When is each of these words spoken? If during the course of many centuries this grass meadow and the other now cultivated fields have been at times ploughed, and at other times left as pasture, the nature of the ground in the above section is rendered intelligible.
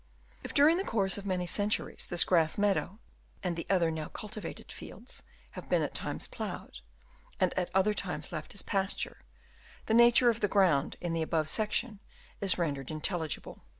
If 0.43 0.51
during 0.55 0.77
the 0.79 0.83
course 0.83 1.19
of 1.19 1.27
many 1.27 1.45
centuries 1.45 2.07
this 2.09 2.23
grass 2.23 2.57
meadow 2.57 2.97
and 3.43 3.55
the 3.55 3.67
other 3.69 3.91
now 3.91 4.07
cultivated 4.09 4.71
fields 4.71 5.21
have 5.51 5.69
been 5.69 5.83
at 5.83 5.93
times 5.93 6.25
ploughed, 6.25 6.79
and 7.39 7.53
at 7.53 7.69
other 7.75 7.93
times 7.93 8.31
left 8.31 8.55
as 8.55 8.63
pasture, 8.63 9.21
the 9.85 9.93
nature 9.93 10.31
of 10.31 10.39
the 10.39 10.47
ground 10.47 10.97
in 11.01 11.13
the 11.13 11.21
above 11.21 11.49
section 11.49 11.99
is 12.39 12.57
rendered 12.57 12.89
intelligible. 12.89 13.61